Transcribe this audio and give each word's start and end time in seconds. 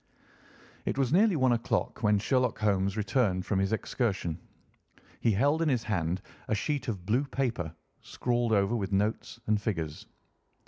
It 0.85 0.97
was 0.97 1.13
nearly 1.13 1.35
one 1.35 1.51
o'clock 1.51 2.01
when 2.01 2.17
Sherlock 2.17 2.57
Holmes 2.57 2.97
returned 2.97 3.45
from 3.45 3.59
his 3.59 3.71
excursion. 3.71 4.39
He 5.19 5.31
held 5.33 5.61
in 5.61 5.69
his 5.69 5.83
hand 5.83 6.23
a 6.47 6.55
sheet 6.55 6.87
of 6.87 7.05
blue 7.05 7.25
paper, 7.25 7.71
scrawled 8.01 8.51
over 8.51 8.75
with 8.75 8.91
notes 8.91 9.39
and 9.45 9.61
figures. 9.61 10.07